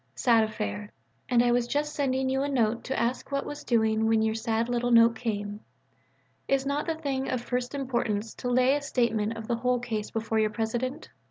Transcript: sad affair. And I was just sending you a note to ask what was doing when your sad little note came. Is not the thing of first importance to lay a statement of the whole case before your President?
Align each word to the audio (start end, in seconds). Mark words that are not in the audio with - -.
sad 0.15 0.43
affair. 0.43 0.91
And 1.29 1.43
I 1.43 1.51
was 1.51 1.67
just 1.67 1.93
sending 1.93 2.27
you 2.27 2.41
a 2.41 2.49
note 2.49 2.83
to 2.85 2.99
ask 2.99 3.31
what 3.31 3.45
was 3.45 3.63
doing 3.63 4.07
when 4.07 4.23
your 4.23 4.33
sad 4.33 4.67
little 4.67 4.89
note 4.89 5.15
came. 5.15 5.59
Is 6.47 6.65
not 6.65 6.87
the 6.87 6.95
thing 6.95 7.29
of 7.29 7.39
first 7.39 7.75
importance 7.75 8.33
to 8.41 8.49
lay 8.49 8.75
a 8.75 8.81
statement 8.81 9.37
of 9.37 9.47
the 9.47 9.57
whole 9.57 9.77
case 9.77 10.09
before 10.09 10.39
your 10.39 10.49
President? 10.49 11.07